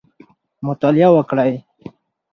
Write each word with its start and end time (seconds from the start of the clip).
مطالعه 0.67 1.09
وکړئ. 1.17 1.53